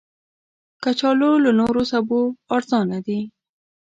[0.83, 2.19] کچالو له نورو سبو
[2.55, 3.19] ارزانه دي